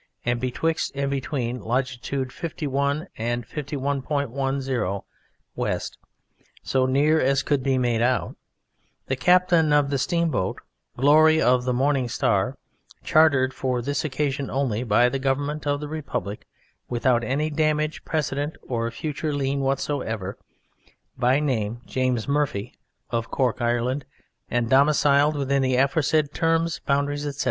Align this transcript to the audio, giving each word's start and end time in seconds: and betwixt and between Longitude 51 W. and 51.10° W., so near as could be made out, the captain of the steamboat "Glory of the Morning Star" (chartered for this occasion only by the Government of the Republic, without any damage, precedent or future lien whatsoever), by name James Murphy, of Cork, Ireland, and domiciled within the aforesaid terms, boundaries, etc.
and 0.25 0.39
betwixt 0.39 0.91
and 0.95 1.11
between 1.11 1.59
Longitude 1.61 2.33
51 2.33 2.97
W. 3.01 3.09
and 3.19 3.47
51.10° 3.47 5.03
W., 5.55 5.79
so 6.63 6.85
near 6.87 7.21
as 7.21 7.43
could 7.43 7.61
be 7.61 7.77
made 7.77 8.01
out, 8.01 8.35
the 9.05 9.15
captain 9.15 9.71
of 9.71 9.91
the 9.91 9.99
steamboat 9.99 10.59
"Glory 10.97 11.39
of 11.39 11.65
the 11.65 11.71
Morning 11.73 12.09
Star" 12.09 12.57
(chartered 13.03 13.53
for 13.53 13.79
this 13.83 14.03
occasion 14.03 14.49
only 14.49 14.81
by 14.81 15.07
the 15.07 15.19
Government 15.19 15.67
of 15.67 15.79
the 15.79 15.87
Republic, 15.87 16.47
without 16.89 17.23
any 17.23 17.51
damage, 17.51 18.03
precedent 18.03 18.55
or 18.63 18.89
future 18.89 19.31
lien 19.35 19.59
whatsoever), 19.59 20.35
by 21.15 21.39
name 21.39 21.79
James 21.85 22.27
Murphy, 22.27 22.73
of 23.11 23.29
Cork, 23.29 23.61
Ireland, 23.61 24.05
and 24.49 24.67
domiciled 24.67 25.35
within 25.35 25.61
the 25.61 25.75
aforesaid 25.75 26.33
terms, 26.33 26.79
boundaries, 26.87 27.23
etc. 27.27 27.39